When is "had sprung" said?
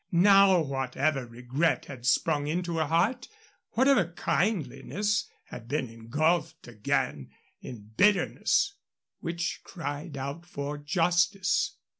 1.85-2.47